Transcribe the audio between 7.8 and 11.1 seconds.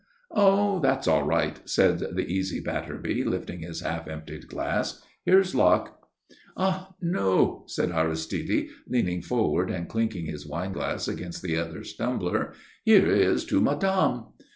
Aristide, leaning forward and clinking his wineglass